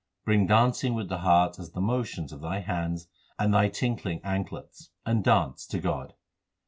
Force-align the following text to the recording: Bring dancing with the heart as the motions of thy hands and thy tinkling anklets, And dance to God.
Bring 0.25 0.47
dancing 0.47 0.95
with 0.95 1.09
the 1.09 1.19
heart 1.19 1.59
as 1.59 1.73
the 1.73 1.79
motions 1.79 2.33
of 2.33 2.41
thy 2.41 2.61
hands 2.61 3.07
and 3.37 3.53
thy 3.53 3.69
tinkling 3.69 4.19
anklets, 4.23 4.89
And 5.05 5.23
dance 5.23 5.63
to 5.67 5.77
God. 5.79 6.15